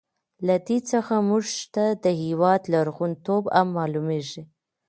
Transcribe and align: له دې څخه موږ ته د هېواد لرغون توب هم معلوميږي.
له 0.47 0.55
دې 0.67 0.77
څخه 0.91 1.13
موږ 1.29 1.45
ته 1.73 1.85
د 2.03 2.05
هېواد 2.23 2.61
لرغون 2.73 3.11
توب 3.25 3.43
هم 3.55 3.67
معلوميږي. 3.77 4.41